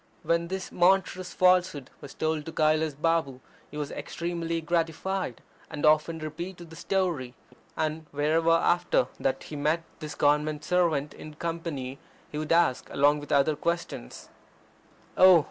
When 0.23 0.47
this 0.47 0.71
monstrous 0.71 1.31
falsehood 1.31 1.91
was 2.01 2.15
told 2.15 2.47
to 2.47 2.51
Kailas 2.51 2.95
Balm 2.95 3.39
he 3.69 3.77
was 3.77 3.91
extremely 3.91 4.59
gratified, 4.59 5.43
and 5.69 5.85
often 5.85 6.17
repeated 6.17 6.71
the 6.71 6.75
story. 6.75 7.35
And 7.77 8.07
wherever 8.09 8.49
after 8.49 9.09
that 9.19 9.43
he 9.43 9.55
met 9.55 9.83
this 9.99 10.15
Government 10.15 10.63
servant 10.63 11.13
in 11.13 11.35
company 11.35 11.99
he 12.31 12.39
would 12.39 12.51
ask, 12.51 12.89
along 12.89 13.19
with 13.19 13.31
other 13.31 13.55
questions: 13.55 14.29
"Oh! 15.17 15.39